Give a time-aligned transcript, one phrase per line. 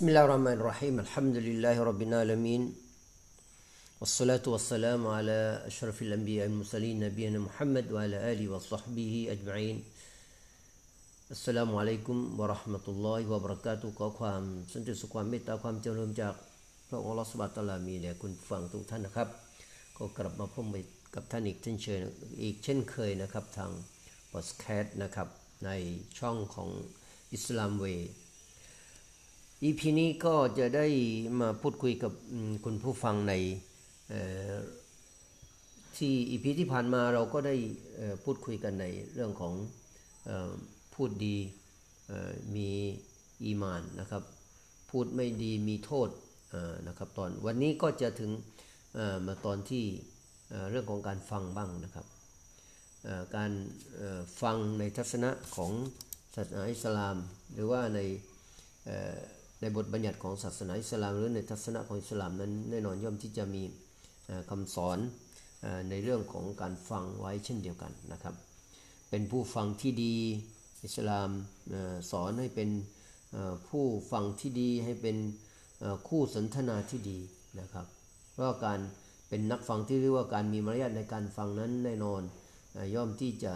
[0.00, 2.62] بسم الله الرحمن الرحيم الحمد لله رب العالمين
[4.00, 5.38] والصلاة والسلام على
[5.68, 9.76] أشرف الأنبياء المرسلين نبينا محمد وعلى آله وصحبه أجمعين
[11.36, 16.34] السلام عليكم ورحمة الله وبركاته ขอความสันติสุขความเมตตาความเจริญจาก
[16.88, 19.28] พระองค์อัลลอฮฺสุบฮานะฮูวะตะอาลามีแด่คุณฟังทุกท่านนะครับ
[19.96, 20.66] ก็กลับมาพบ
[21.14, 21.98] กับท่านอีกเช่นเคย
[22.42, 23.70] อีกเช่นเคยนะครับทาง
[24.32, 25.28] พอดแคสต์นะครับ
[25.64, 25.70] ใน
[26.18, 26.68] ช่องของ
[27.34, 27.84] อิสลามเว
[29.63, 30.85] EP นี้ก็จะได้
[31.39, 32.11] มาพูดคุยกับ
[32.65, 33.33] คุณผู้ฟังใน
[35.97, 37.55] ที่ EP ที่ผ่านมาเราก็ได้
[38.23, 39.53] พูดคุยกันในเรื่องของ
[40.93, 41.37] พูดดี
[42.55, 42.69] มี
[43.43, 44.23] อีมานนะครับ
[44.89, 46.09] พูดไม่ดีมีโทษ
[46.87, 48.31] นะครับตอนวันนี้ก็จะถึง
[49.27, 49.85] มาตอนที่
[50.69, 52.05] เรื่องของการฟังบ้างนะครับ
[53.35, 53.51] การ
[54.41, 55.71] ฟังในทัศนะของ
[56.35, 57.17] ศาสนาอิสลาม
[57.53, 57.99] หรือว่าใน
[59.61, 63.63] ในบทบัญญัติของศาสนาอิสลามหรือในทัศนะของอิสลามนั้นแน่นอนย่อมที่จะมี
[64.49, 64.97] คำสอน
[65.89, 68.35] ในเรื่องของการฟังไว้เช่นเดียวกันนะครับ
[69.09, 70.15] เป็นผู้ฟังที่ดี
[70.85, 71.29] อิสลาม
[72.11, 72.69] สอนให้เป็น
[73.69, 75.17] ผู้ฟังที่ดีให้เป็น
[76.07, 77.19] คู่สนทนาที่ดี
[77.59, 77.85] นะครับ
[78.33, 78.79] เพราะการ
[79.29, 82.21] เป็นนักฟังที่เรียกว่าการมีมารยาทในการฟังนั้นแน่นอน
[82.95, 83.53] ย่อมที่จะ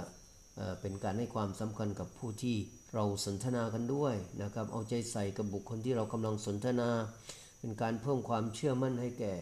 [0.82, 2.56] เป็นการให้ความสำคัญกับผู้ที่
[2.94, 6.90] เราสนทนากันด้วยนะครับ เอาใจใส่กับบุคคลที่เรากำลังสนทนา
[7.60, 9.34] เป็นการเพิ่มความเชื่อมั่นให้แก่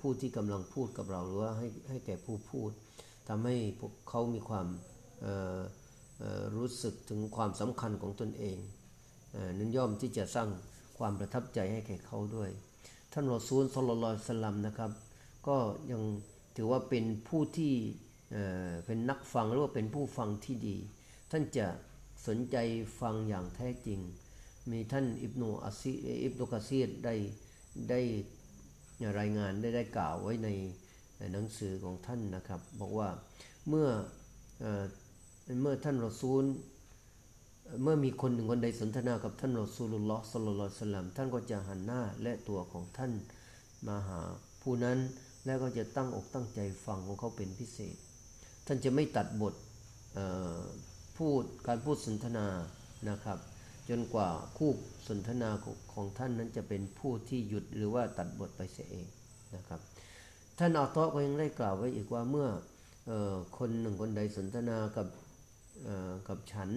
[0.00, 2.70] ผู้ที่กำลังพูดกับเราหรือว่าให้ให้แก่ผู้พูด
[3.28, 4.66] ทำให้พวกเขามีความ
[6.56, 8.58] รู้สึกถึงความสำคัญของตนเอง
[9.58, 10.48] นั้นย่อมที่จะสร้าง
[10.98, 12.50] ความประทับใจให้แก่เขาด้วย
[13.12, 14.90] ท่านรอซูลสลลลสลัมนะครับ
[15.46, 15.56] ก็
[15.90, 16.02] ยัง
[16.56, 17.74] ถือว่าเป็นผู้ที่
[18.86, 20.76] เป็นนักฟังหรือว่าเป็นผู้ฟังที่ดี
[21.30, 21.66] ท่านจะ
[22.26, 22.56] สนใจ
[23.00, 24.00] ฟังอย่างแท้จริง
[24.70, 25.92] มีท่านอิบนุอัซี
[26.24, 27.14] อิบนุกะซีดได้
[27.90, 28.00] ได้
[29.18, 30.48] รายงานได้ได้กล่าวไว้ใน
[31.32, 33.08] หนังสือของท่านนะครับ บอกว่า
[33.68, 33.88] เมื่อ
[35.62, 36.44] เมื่อท่านรอซูล
[37.82, 43.12] เมื่อมีคนหนึ่งคนใดสนทนากับท่านรอซูลุลลอฮ์สลลัลอฮุสลัมท่านก็จะหันหน้าและตัวของท่าน
[43.86, 44.20] มาหา
[44.62, 44.98] ผู้นั้น
[45.46, 47.96] แล้วก็จะตั้งอกตั้งใจฟังของเขาเป็นพิเศษ
[48.66, 49.54] ท่านจะไม่ตัดบท
[51.18, 52.46] พูดการพูดสนทนา
[53.10, 53.38] นะครับ
[53.88, 54.70] จนกว่าคู่
[55.08, 55.50] สนทนา
[55.92, 59.06] ของท่านนั้นจะเป็นผู้ที่หยุดหรือว่าตัดบทไปเสียเอง
[59.56, 59.80] นะครับ
[60.58, 62.48] ท่านอัลตอก็ยังได้กล่าวไว้อีกว่าเมื่อ
[63.10, 63.12] อ
[63.58, 65.08] คนหนึ่งคนใดสนทนากับ
[66.28, 66.70] กับฉัน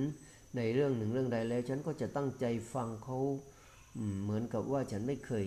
[0.57, 3.17] ในเรื่องหนึ่งเรื่องใดแล้ว ฉันก็จะตั้งใจฟังเขา
[4.23, 5.45] เหมือนกับว่าฉันไม่เคย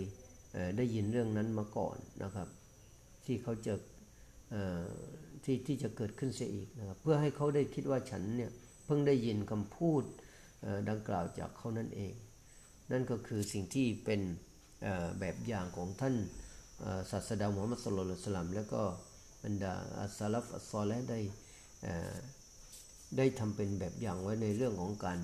[0.77, 2.49] ได้ยินเรื่องนั้นมาก่อนนะครับ
[3.25, 3.75] ที่เขาจะ
[5.45, 8.51] ที่ที่จะเกิดขึ้นเสียอีกนะครับเพื่อให้เขาได้คิดว่าฉันเนี่ย
[8.91, 10.03] พิ่งได้ยินคำพูด
[10.91, 12.13] ดังกล่าวจากเขานั่นเอง
[12.93, 14.21] นั่นก็คือสิ่งที่เป็น
[15.21, 16.15] แบบอย่างของท่าน
[17.11, 18.83] ศาสดามุฮัมมัดสุลลัลสลัมแล้วก็
[19.45, 21.21] บรรดาอัสลัฟอัสซอและได้
[23.17, 25.19] ได้ทำเป็นแบบอย่างไว้ในเรื่องของการ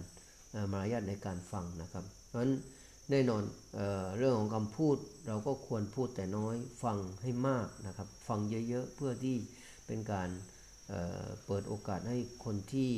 [0.73, 2.53] มารยาทในการฟังนะครับ เพราะฉะนั้น
[3.11, 3.43] แน่นอน
[3.75, 3.81] เอ
[4.19, 9.37] เรื่องของคำพูดเราก็ควรพูดแต่น้อยฟังให้มากนะครับ ฟังเยอะๆเพื่อที่
[9.87, 10.29] เป็นการ
[10.89, 12.91] เเปิดโอกาสให้คนที่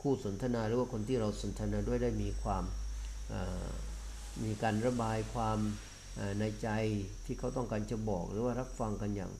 [0.00, 2.64] คู่สนทนาหรือว่าคนที่เราสนทนาด้วยได้มีความ
[4.44, 5.58] มีการระบายความ
[6.40, 6.68] ในใจ
[7.24, 9.32] ที่เขาต้องการจะบอก หรือว่ารับฟังกันอย่าง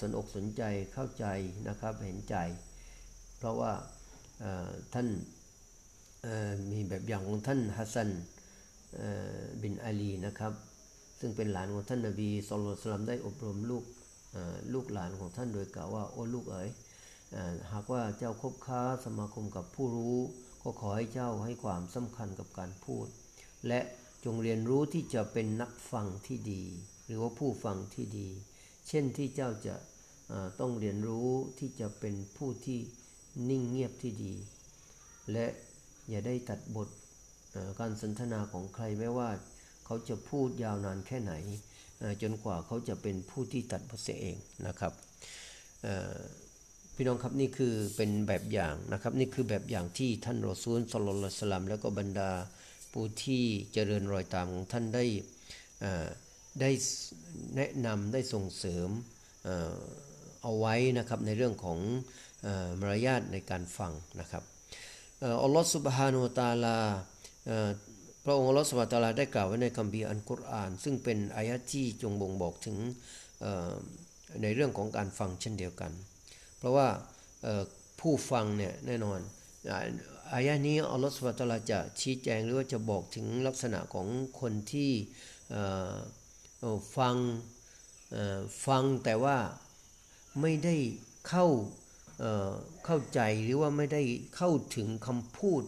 [0.00, 1.26] สนอกสนใจเข้าใจ
[1.68, 2.36] นะครับเห็นใจ
[3.38, 3.72] เพราะว่า
[4.94, 5.08] ท่าน
[6.70, 8.10] มีแบบอย่างของท่านฮัสซัน
[9.62, 10.52] บินอาลีนะครับ
[11.20, 13.84] ซึ่งเป็นหลานของท่านนบีสุลต่านได้อบรมลูก
[14.74, 16.68] ลูกหลานของท่านโดยกล่าวว่าโอ้ลูกเอ๋ย
[17.72, 20.18] หากว่าเจ้าคบค้าสมาคมกับผู้รู้
[20.62, 23.06] ก็ขอให้เจ้าให้ความสำคัญกับการพูด
[23.68, 23.80] และ
[24.24, 26.62] จงเรียนรู้ที่จะเป็นนักฟังที่ดี
[27.06, 28.28] หรือว่าผู้ฟังที่ดี
[28.88, 29.74] เช่นที่เจ้าจะ
[30.60, 32.78] ต้องเรียนรู้ที่จะเป็นผู้ที่
[33.48, 34.34] นิ่งเงียบที่ดี
[35.32, 35.46] และ
[36.08, 36.88] อย่าได้ตัดบท
[37.80, 39.30] การสนทนาของใครไม่ว่า
[39.84, 41.32] เขาจะพูดยาวนานแค่ไหน
[42.22, 44.36] จนกว่าเขาจะเป็นผู้ที่ตัดบทเสียเอง
[44.66, 44.92] นะครับ
[46.98, 52.30] พี่น้องครับนี่คือเป็นแบบอย่างนะครับ นี่คือแบบอย่างที่ท่านรอซูลสลลสลัมแล้วก็บรรดา
[52.92, 55.04] ผู้ที่เจริญรอยตามของท่านได้
[56.60, 56.70] ได้
[57.56, 58.88] แนะนำได้ส่งเสริม
[60.42, 61.78] เอาไว้นะครับในเรื่องของ
[62.80, 64.42] มารยาทในการฟังนะครับ
[65.42, 66.78] อัลลอฮฺสุบฮานุตาลา
[68.24, 72.76] พระองค์อัลลอฮฺสุบฮานุตาลาได้กล่าวไว้ในคัมภีร์อันกุรอาน ซึ่งเป็นอายะที่จงบ่งบอกถึง
[74.42, 75.92] ในเรื่องของการฟังเช่นเดียวกัน
[76.58, 76.88] เพราะว่า
[78.00, 79.20] ผู้ฟังเนี่ยแน่นอน
[80.34, 84.06] อายะนี้อัลลอฮฺสุบตะอาลาจะชี้แจงหรือว่าจะบอกถึงลักษณะของ
[84.40, 84.92] คนที่
[86.96, 87.16] ฟัง
[88.66, 89.38] ฟังแต่ว่า
[90.40, 90.76] ไม่ได้
[91.28, 91.46] เข้า
[92.84, 94.02] เข้าใจหรือว่าไม่ได้
[94.36, 95.62] เข้าถึงคำพูด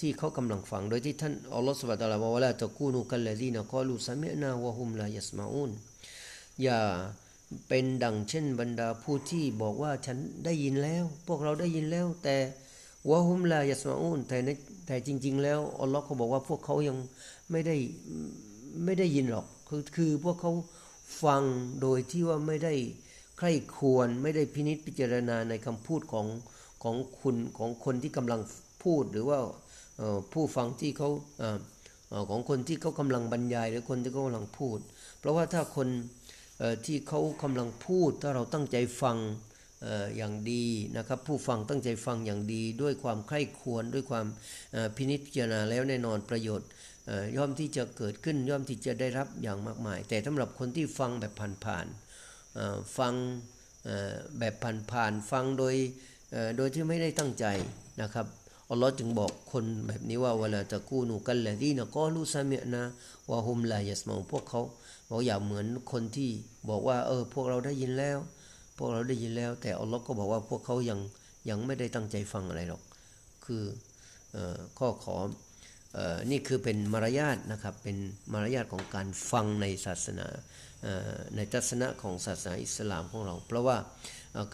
[0.00, 5.70] ที่เขากำลังฟัง โดยที่ท่านอัลลอฮฺสุบตะอาลาบอกว่าละตะกูนุกัลลดีนกอลูซามิอนาวะฮุมลายัสมาอูน
[6.62, 6.80] อย่า
[7.68, 12.36] เป็นดังเช่นบรรดาผู้ที่บอกว่าฉันได้ยินแล้ว พวกเราได้ยินแล้ว แต่
[13.08, 14.38] วะฮุมลายัสมาอูนแต่
[14.86, 16.96] แต่จริง ๆ แล้วอัลลอฮ์เขาบอกว่าพวกเขายัง
[17.50, 17.76] ไม่ได้
[18.84, 20.52] ไม่ได้ยินหรอกคือคือพวกเขา
[21.24, 21.42] ฟัง
[21.82, 22.74] โดยที่ว่าไม่ได้
[23.38, 26.26] ใคร่ควรไม่ได้พินิจพิจารณาในคำพูดของ
[26.82, 28.40] ของคุณของคนที่กำลัง
[28.84, 29.38] พูดหรือว่า
[30.32, 31.10] ผู้ฟังที่เขา
[31.42, 31.44] อ
[32.30, 34.78] ของคนที่เขากำลังบรรยาย หรือคนที่เขากำลังพูด
[35.18, 35.88] เพราะว่าถ้าคน
[36.86, 39.18] ที่เขากำลังพูดถ้าเราตั้งใจฟัง
[40.16, 40.64] อย่างดี
[40.96, 44.26] นะครับผู้ฟังตั้งใจฟังอย่างดี ด้วยความใคร่ควรด้วยความ
[44.96, 46.68] พินิจพิจารณาแล้วแน่นอนประโยชน์
[47.36, 51.32] ย่อมที่จะเกิดขึ้นย่อมที่จะได้รับอย่างมากมาย แต่สำหรับคนที่ฟังแบบ
[51.64, 53.14] ผ่านๆฟัง
[54.38, 54.54] แบบ
[54.92, 55.74] ผ่านๆฟังโดย
[56.56, 57.46] โดยที่ไม่ได้ตั้งใจ
[58.02, 58.26] นะครับ
[58.70, 62.82] อัลลอฮ์จึงบอกคนแบบนี้ว่าวลาตะกู้นูกัลละดีนะกอลูซาเมินะ
[63.30, 64.62] วะฮุมลายสมาพวกเขา
[65.08, 66.30] บอกอย่าเหมือนคนที่
[66.68, 68.18] บอกว่า เออ พวกเราได้ยินแล้ว
[68.76, 70.98] พวกเราได้ยินแล้ว แต่อัลลอฮ์ก็บอกว่าพวกเขายัง
[71.48, 72.82] ยังไม่ได้ตั้งใจฟังอะไรหรอก
[73.44, 73.62] คือ
[74.36, 74.38] อ
[74.78, 75.16] ข้อขอ
[75.94, 77.96] เอ่อนี่คือเป็นมารยาทนะครับ เป็น
[78.32, 80.26] มารยาทของการฟังในศาสนา
[80.86, 83.76] อ่อในทัศนะของศาสนาอิสลามของเรา เพราะว่า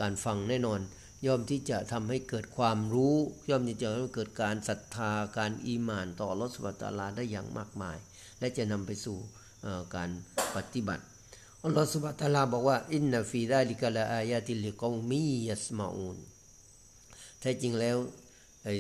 [0.00, 0.80] การฟังแน่นอน
[1.26, 3.16] ย่อมที่จะทำให้เกิดความรู้
[3.50, 7.98] ย่อมที่จะทำให้เกิดการศรัทธาการอีมานต่ออัลลอฮฺสุบฮานะฮูวะตาลาได้อย่างมากมาย
[8.38, 9.18] และจะนำไปสู่
[9.96, 10.10] การ
[10.56, 11.04] ปฏิบัติ
[11.64, 16.18] อัลลอฮฺสุบะตะลาบอกว่าอินนฟีดาลิกะลาอายาติลิกอมียัสมาอูน
[17.40, 17.96] แท้จริงแล้ว
[18.64, 18.74] ไอ้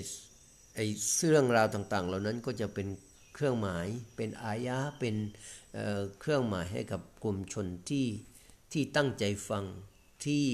[0.76, 0.86] ไอ้
[1.28, 2.88] เรื่องราวต่างๆ เหล่านั้นก็จะเป็น
[3.34, 3.86] เครื่องหมาย
[4.16, 5.16] เป็นอายะเป็น
[5.74, 8.06] เเครื่องหมายให้กับกลุ่มชนที่
[8.72, 9.64] ที่ตั้งใจฟัง
[10.24, 10.44] ที่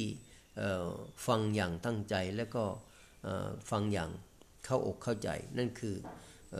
[1.26, 2.64] ฟังอย่างตั้งใจแล้วก็
[3.70, 4.10] ฟังอย่าง
[4.64, 5.28] เข้าอกเข้าใจ
[5.58, 5.96] นั่นคือ
[6.54, 6.56] อ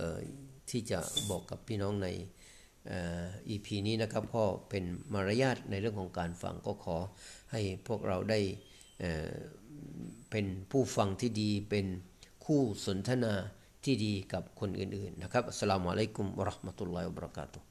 [0.70, 0.98] ที่จะ
[1.30, 2.08] บอกกับพี่น้องใน
[3.48, 6.96] อีพีนี้นะครับก็เป็นมารยาทในเรื่องของการฟังก็ขอ
[7.52, 8.40] ให้พวกเราได้
[10.30, 11.86] เป็นผู้ฟังที่ดีเป็น
[12.44, 13.34] คู่สนทนา
[13.84, 17.69] ที่ดีกับคนอื่นๆนะครับอัสลามุอะลัยกุมวะราะห์มะตุลลอฮิวะบะเราะกาตุฮ์